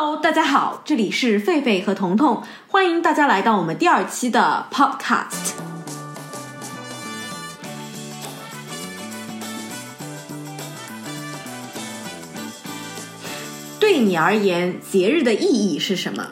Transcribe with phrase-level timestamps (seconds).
[0.00, 5.54] Hello，大家好，这里是狒狒和彤彤，欢迎大家来到我们第二期的 Podcast。
[13.80, 16.24] 对你而言，节日的意义是什么？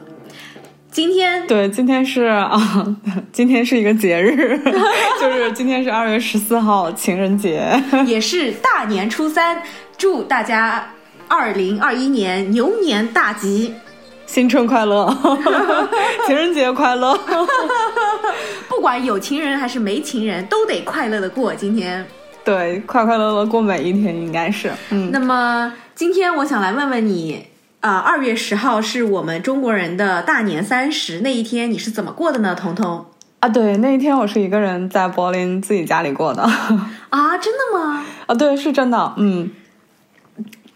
[0.92, 2.56] 今天对，今天是啊，
[3.32, 4.56] 今天是一个节日，
[5.20, 9.60] 就是今天是二月十四号，情人节， 也是大年初三，
[9.98, 10.88] 祝大家
[11.28, 13.74] 二零二一年牛年大吉，
[14.26, 15.06] 新春快乐，
[16.26, 17.18] 情人节快乐，
[18.68, 22.06] 不管有情人还是没情人，都得快乐的过今天。
[22.44, 24.72] 对，快快乐乐过每一天，应该是。
[24.90, 27.46] 嗯，那么今天我想来问问你。
[27.80, 32.52] 啊，二月十号是我们中国人的大年三十，那一天你是怎么过的呢？
[32.52, 33.04] 彤彤
[33.38, 36.42] 啊，对，那一天我是一个人在柏林自己家里过的。
[36.42, 38.04] 啊，真的吗？
[38.26, 39.12] 啊，对，是真的。
[39.18, 39.48] 嗯，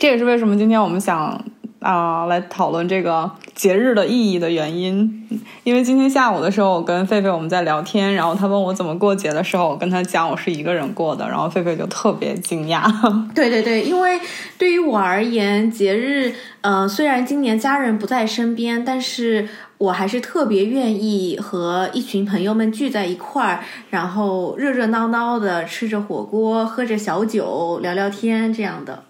[0.01, 1.41] 这也是为什么今天我们想。
[1.81, 5.27] 啊，来讨论这个节日的意义的原因。
[5.65, 12.85] 因为今天下午的时候，我跟狒狒我们在聊天，然后他问我怎么过节的时候，我跟他讲我是一个人过的，然后狒狒就特别惊讶。
[13.35, 14.21] 对对对，因为
[14.59, 29.05] 对于我而言，节日，呃，虽然今年家人不在身边，但是我还是特别愿意和一群朋友们聚在一块儿，然后热热闹闹的吃着火锅，喝着小酒，聊聊天这样的。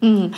[0.00, 0.30] 嗯。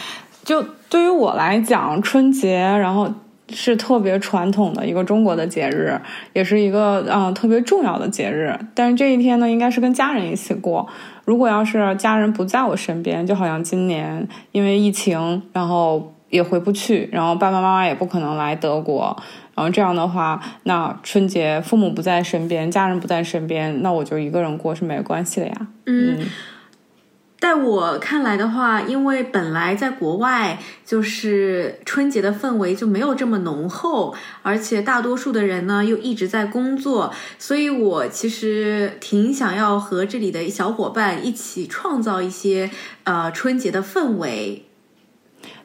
[0.44, 3.12] 就对于我来讲，春节然后
[3.50, 6.00] 是特别传统的一个中国的节日，
[6.32, 8.58] 也是一个嗯特别重要的节日。
[8.74, 10.88] 但是这一天呢，应该是跟家人一起过。
[11.26, 19.14] 如果要是家人不在我身边，就好像今年因为疫情，然后也回不去，然后爸爸妈妈也不可能来德国，
[19.54, 25.54] 然后这样的话，那春节父母不在身边，家人不在身边，那我就一个人过是没关系的呀。
[25.84, 26.20] 嗯。
[27.38, 42.70] 在我看来的话，因为本来在国外就是春节的氛围就没有这么浓厚，而且大多数的人呢又一直在工作，所以我其实挺想要和这里的小伙伴一起创造一些
[43.04, 44.64] 呃春节的氛围。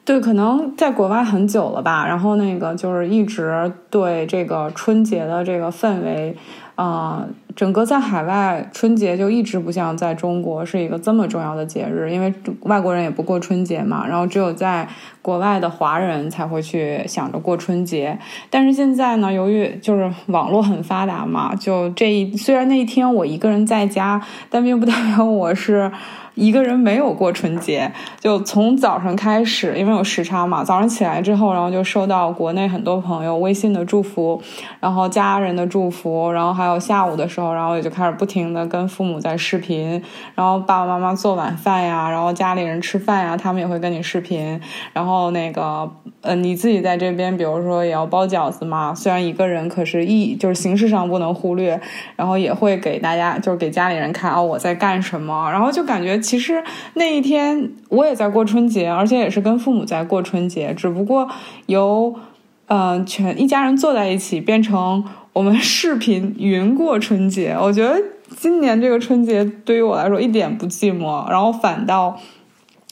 [0.04, 6.36] 对，可能在国外很久了吧，然后那个就是一直对这个春节的这个氛围。
[6.74, 7.24] 啊，
[7.54, 14.88] 整个在海外春节就一直不像在中国是一个这么重要的节日，因为外国人也不过春节嘛，然后只有在
[15.22, 18.18] 国外的华人才会去想着过春节。
[18.50, 24.20] 但是现在呢，由于就是网络很发达嘛，就这一虽然那一天我一个人在家，
[24.50, 25.90] 但并不代表我是。
[26.34, 30.64] 一个人没有过春节，就从早上开始，因为有时差嘛。
[30.64, 34.40] 早上起来之后，然后就收到国内很多朋友微信的祝福，
[34.80, 40.02] 然后家人的祝福，然后还有下午的时候，然后也就开始不停的跟父母在视频，
[40.34, 44.60] 然后爸爸妈妈做晚饭呀，然后家里人吃饭呀，他们也会跟你视频。
[44.92, 45.90] 然后那个，
[46.24, 51.78] 呃，你自己在这边，比如说也要包饺子嘛，虽然一个人，可是一就是形式上不能忽略，
[52.16, 56.18] 然后也会给大家，就是给家里人看哦我在干什么，然后就感觉。
[56.18, 56.64] 其实
[56.94, 61.28] 那一天我也在过春节，而且也是跟父母在过春节，只不过
[61.66, 62.14] 由
[62.68, 65.04] 嗯全一家人坐在一起变成
[65.34, 67.54] 我们视频云过春节。
[67.60, 68.00] 我觉得
[68.34, 72.18] 今年这个春节对于我来说一点不寂寞，然后反倒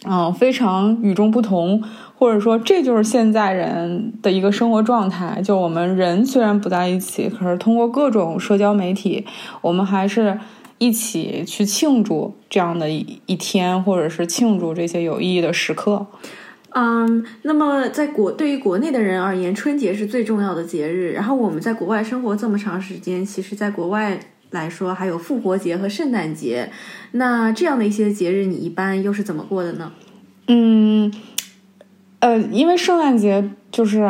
[0.04, 1.82] 嗯非常与众不同，
[2.16, 5.40] 或者说这就是现在人的一个生活状态。
[5.42, 9.24] 就我们人虽然不在一起，可是通过各种社交媒体，
[9.60, 10.38] 我们还是。
[10.78, 16.04] 一起去庆祝这样的一天，或者是庆祝这些有意义的时刻。
[16.70, 21.12] 嗯，那么在国对于国内的人而言，春节是最重要的节日。
[21.12, 24.18] 然后我们在国外生活这么长时间，其实在国外
[24.52, 26.70] 来说，还有复活节和圣诞节。
[27.10, 29.92] 那这样的一些节日，你一般又是怎么过的呢？
[30.46, 31.12] 嗯，
[32.20, 34.00] 呃，因为圣诞节就是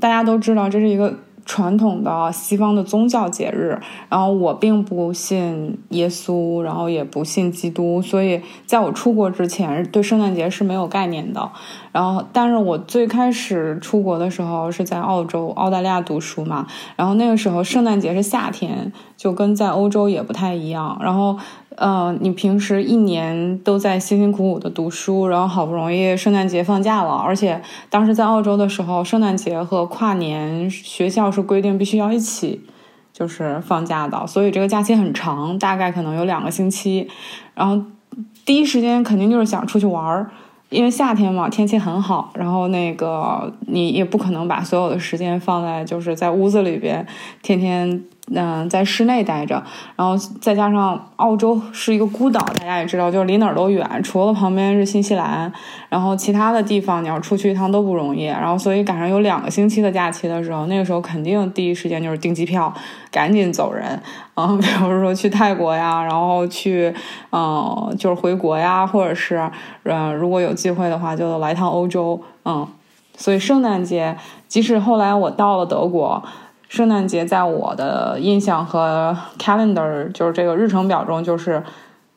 [0.00, 1.23] 大家都知道，这是一个。
[1.44, 3.78] 传统的西方的宗教节日，
[4.08, 11.50] 然后我并不信耶稣，然后也不信基督，所以在我出国之前，对圣诞节是没有概念的。
[11.92, 16.66] 然后，但是我最开始出国的时候是在澳洲、澳大利亚读书嘛，
[16.96, 20.98] 然后那个时候圣诞节是夏天，就跟在欧洲也不太一样。
[21.00, 21.38] 然后。
[21.76, 27.60] 嗯，你平时一年都在辛辛苦苦的读书，然后好不容易圣诞节放假了，而且
[27.90, 32.60] 当时在澳洲的时候，圣诞节和跨年学校是规定必须要一起
[33.12, 37.08] 就是放假的，所以这个假期很长，大概可能有两个星期。
[37.54, 37.84] 然后
[38.44, 40.30] 第一时间肯定就是想出去玩儿，
[40.70, 47.04] 因为夏天嘛，天气很好，然后那个你也不可能把所有的时间放在就是在屋子里边
[47.42, 48.04] 天天。
[48.32, 49.62] 嗯，在室内待着，
[49.96, 55.52] 然后再加上澳洲是一个孤岛，大家也知道，就是离哪儿都远，除了旁边是新西兰，
[55.90, 58.24] 然后其他的地方你要出去一趟都不容易。
[58.24, 62.72] 然后所以赶上有两个星期的假期的时候，那个时候肯定第一时间就是订机票，
[63.10, 64.00] 赶紧走人。
[64.36, 66.94] 嗯， 比如说去泰国呀，然后去
[67.30, 69.50] 嗯，就是回国呀，或者是
[69.82, 72.18] 嗯，如果有机会的话，就来趟欧洲。
[72.46, 72.66] 嗯，
[73.18, 74.16] 所以圣诞节，
[74.48, 76.22] 即使后来我到了德国。
[76.74, 81.62] 圣诞节在我的印象和 calendar 就是这个日程表中，就是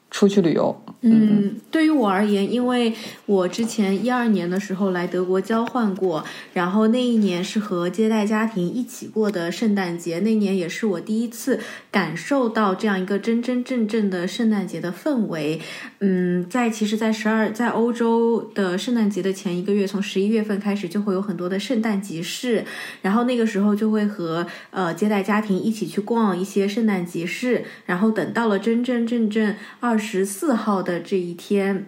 [0.09, 0.81] 出去旅游。
[1.01, 2.91] 嗯，对于我而言，因为
[3.27, 11.59] 我之前一二年的时候来德国交换过，然后那一年是和接待家庭一起过的圣诞节，那年也是我第一次
[11.91, 15.61] 感受到这样一个真真正正的圣诞节的氛围。
[15.99, 22.65] 嗯，在其实，在十二在欧洲的圣诞节的前一个月，从十一月份开始就会有很多的圣诞集市，
[23.03, 29.55] 然后那个时候就会和呃接待家庭一起去逛一些圣诞集市，然后等到了真真正正
[29.97, 30.77] 十四号。
[30.83, 31.87] 的这一天，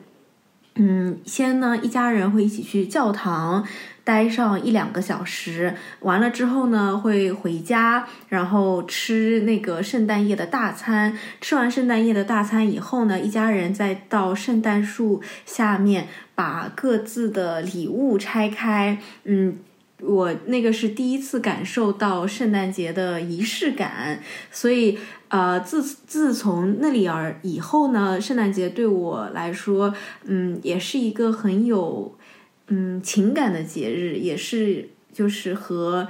[0.75, 3.65] 嗯，先呢，一家人会一起去教堂
[4.03, 11.17] 待上一两个小时，完了之后呢，会回家，然后吃那个圣诞夜的大餐。
[11.39, 19.59] 吃完圣诞夜的大餐以后呢，一家人再到圣诞树下面把各自的礼物拆开，嗯。
[20.01, 24.97] 我那个是第一次感受到圣诞节的仪式感，所以
[25.27, 29.93] 呃，自自从那里而以后呢，圣诞节对我来说，
[30.23, 32.15] 嗯，也是一个很有
[32.67, 36.07] 嗯情感的节日，也是就是和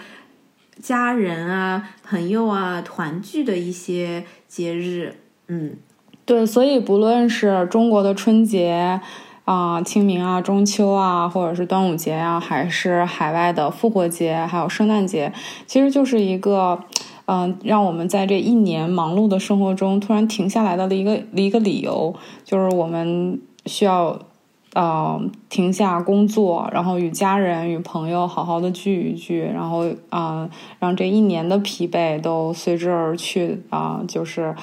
[0.82, 5.16] 家人啊、朋友啊团聚的一些节日，
[5.48, 5.78] 嗯，
[6.26, 9.02] 对，所以不论是中国的春节。
[9.50, 15.34] 啊，清明啊，中秋啊，或者是端午节啊，还是海外的复活节，还有圣诞节，
[15.66, 16.80] 其实就是一个，
[17.26, 22.14] 嗯，让我们在这一年忙碌的生活中突然停下来的一个一个理由，
[22.44, 24.20] 就是我们需要，
[24.76, 25.20] 呃，
[25.50, 30.48] 停下工作，然后与家人、与朋友好好的聚一聚，然后啊，
[30.78, 34.56] 让这一年的疲惫都随之而去啊，就是。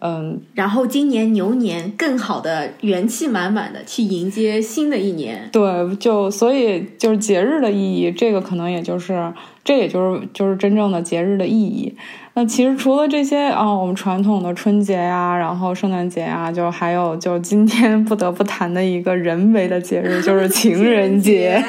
[0.00, 5.48] 嗯，然后今年牛年更好的元气满满的去迎接新的一年。
[5.52, 9.32] 对，就所以就是节日的意义，这个可能也就是
[9.64, 11.94] 这也就是就是真正的节日的意义。
[12.34, 21.62] 那其实除了这些啊，我们传统的春节呀，然后圣诞节呀，就还有就今天不得不谈的一个人为的节日，就是情 人节。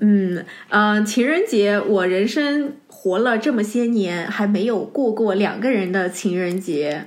[0.00, 2.72] 嗯嗯，情人节，我人生。
[3.04, 7.04] 活了这么些年，还没有过过两个人的情人节。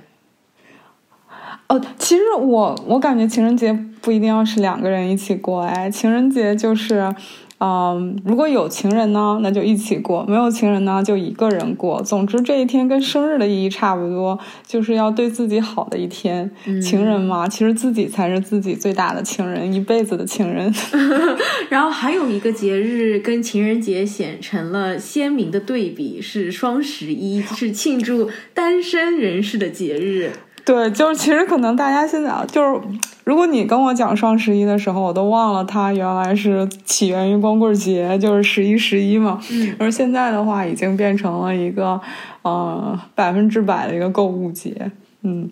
[1.69, 7.11] 哦，其实我我感觉情人节不一定要是两个人一起过，哎，情人节就是。
[7.59, 11.99] 嗯，如果有情人呢，那就一起过；没有情人呢，就一个人过。
[12.03, 14.37] 总之，这一天跟生日的意义差不多，
[14.67, 16.49] 就是要对自己好的一天。
[16.79, 20.71] 情人嘛，其实自己才是自己最大的情人，一辈子的情人。
[21.69, 30.31] 然后还有一个节日跟情人节显成了鲜明的对比，是双十一，是庆祝单身人士的节日。
[30.63, 32.81] 对，就是其实可能大家现在就是，
[33.27, 39.37] 如果你跟我讲双十一的时候，我都忘了它原来是起源于光棍节，就是十一十一嘛。
[39.51, 39.75] 嗯。
[39.77, 41.99] 而现在的话，已经变成了一个
[42.43, 44.89] 呃百分之百的一个购物节。
[45.23, 45.51] 嗯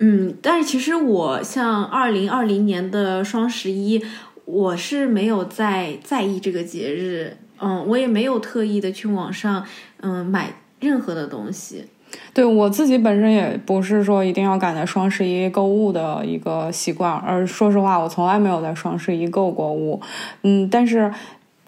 [0.00, 4.02] 嗯，但是其实我像二零二零年的双十一，
[4.44, 7.36] 我是没有在在意这个节日。
[7.60, 9.64] 嗯，我也没有特意的去网上
[10.00, 11.84] 嗯买任何的东西。
[12.32, 20.00] 对我自己本身也不是说一定要赶在双十一购物的一个习惯，而说实话，我从来没有在双十一购过物。
[20.42, 21.12] 嗯，但是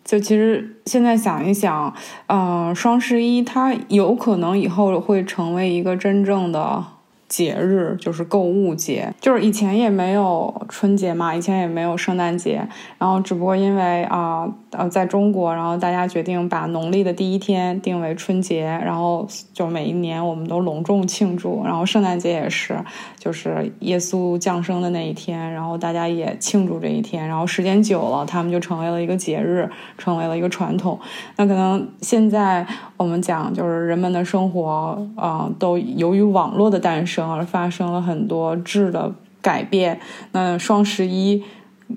[0.05, 1.95] 就其实现在想一想，
[2.27, 6.85] 嗯，双十一它有可能以后会成为一个真正的。
[7.29, 22.77] 节日就是购物节，就是以前也没有春节嘛，以前也没有圣诞节，然后只不过因为啊呃在中国，然后大家决定把农历的第一天定为春节，然后就每一年我们都隆重庆祝，然后圣诞节也是，
[23.19, 31.01] 就是耶稣降生的那一天，然后大家也庆祝这一天，然后时间久了，他们就成为了一个节日，成为了一个传统。
[31.37, 37.23] 那可能现在我们讲就是人们的生活啊，都由于网络的诞生。
[37.33, 40.01] 而发生了很多质的改变。
[40.33, 41.43] 那双十一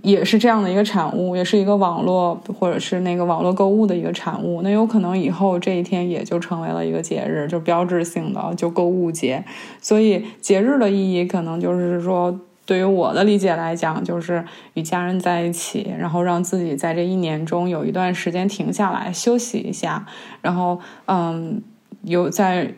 [0.02, 4.62] 也是这样的一个产物，也是一个网络或者是那个网络购物的一个产物。
[4.62, 9.44] 那有可能以后这一天也就成为了一个节日，就标志性的就购物节。
[9.82, 20.06] 所以节日的意义可能就是说，对于我的理解来讲，就是与家人在一起，然后让自己在这一年中有一段时间停下来休息一下，
[20.42, 21.62] 然后嗯，
[22.04, 22.74] 有在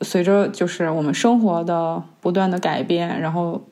[0.00, 3.62] 随着就是我们生活的不断的改变，然后。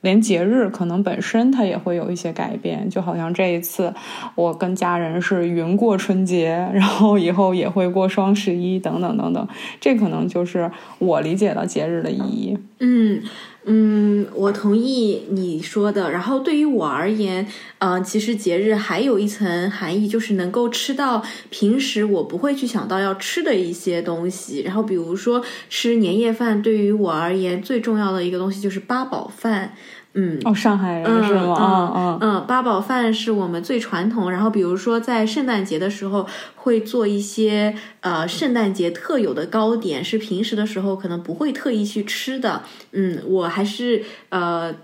[0.00, 3.92] 连节日可能本身它也会有一些改变，就好像这一次
[4.34, 9.48] 我跟家人是云过春节，然后以后也会过双十一等等等等，
[9.80, 12.58] 这可能就是我理解的节日的意义。
[12.78, 13.22] 嗯
[13.68, 16.12] 嗯，我同意你说的。
[16.12, 17.46] 然后对于我而言，
[17.78, 21.20] 嗯，其实节日还有一层含义，就是能够吃到
[21.50, 24.60] 平时我不会去想到要吃的一些东西。
[24.60, 29.74] 然后比如说吃年夜饭，对于我而言最重要的一个东西就是八宝饭。
[30.18, 31.92] 嗯哦，上海人是吗？
[31.94, 34.30] 嗯嗯嗯，八宝饭是我们最传统。
[34.30, 42.62] 然后比如说在圣诞节的时候会做一些呃圣诞节特有的糕点，是平时的时候可能不会特意去吃的。
[42.92, 44.74] 嗯，我还是呃，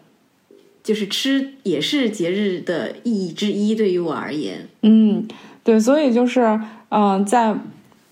[0.83, 4.69] 就是吃也是节日的意义之一，对于我而言。
[4.83, 5.27] 嗯，
[5.65, 6.61] 对，所以就是
[6.91, 7.57] 嗯，在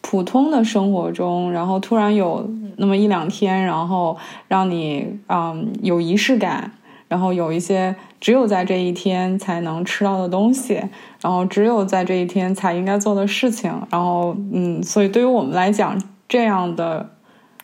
[0.00, 4.16] 普通的生活中，然后突然有那么一两天，然后
[4.48, 6.72] 让你嗯有仪式感。
[7.10, 10.74] 然后有一些只有在这一天才能吃到的东西，
[11.20, 17.10] 然后只有在这一天才应该做的事情，然后嗯，所以对于我们来讲，这样的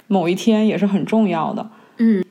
[0.08, 1.70] 某一天也是很重要的。
[1.98, 2.24] 嗯，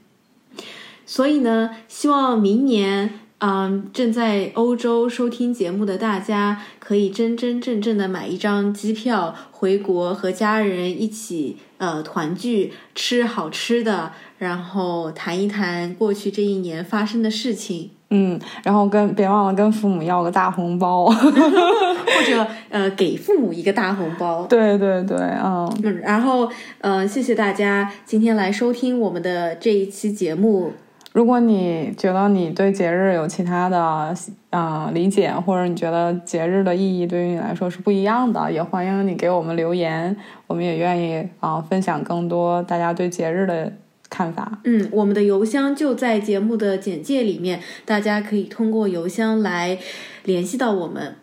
[1.06, 14.12] 所以呢，希望明年，嗯，正在欧洲收听节目的大家，可以真真正正的买一张机票回国，和家人一起呃团聚，吃好吃的。
[14.38, 26.50] 然后谈一谈过去这一年发生的事情，嗯，然后跟别忘了跟父母要个大红包 或者呃给父母一个大红包，对对对，嗯，然后
[26.82, 30.74] 嗯，谢谢大家今天来收听我们的这一期节目。
[31.14, 34.14] 如果你觉得你对节日有其他的
[34.50, 40.14] 啊理解，或者你觉得节日的意义对于你来说是不一样的，也欢迎你给我们留言，
[40.46, 43.72] 我们也愿意啊分享更多大家对节日的。
[44.10, 49.78] 看法，嗯，我们的邮箱就在节目的简介里面，大家可以通过邮箱来
[50.24, 51.16] 联系到我们。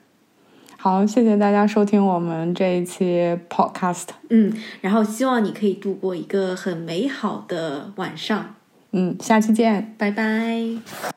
[0.77, 4.09] 好，谢谢大家收听我们这一期 podcast。
[4.31, 8.57] 嗯，然后希望你可以度过一个很美好的晚上。
[8.91, 11.12] 嗯，下期见，拜拜。